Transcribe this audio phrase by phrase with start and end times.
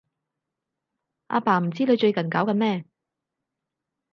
[1.27, 2.85] 阿爸唔知你最近搞緊咩